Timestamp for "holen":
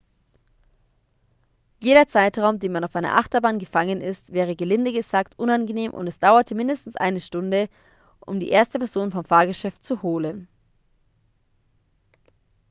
10.01-10.47